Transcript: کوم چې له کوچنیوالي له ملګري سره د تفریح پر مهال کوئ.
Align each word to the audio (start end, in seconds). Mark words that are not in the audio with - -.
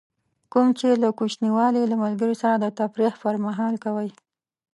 کوم 0.51 0.67
چې 0.79 0.87
له 1.03 1.09
کوچنیوالي 1.19 1.83
له 1.91 1.95
ملګري 2.03 2.35
سره 2.41 2.55
د 2.59 2.65
تفریح 2.79 3.13
پر 3.21 3.35
مهال 3.45 3.75
کوئ. 3.83 4.09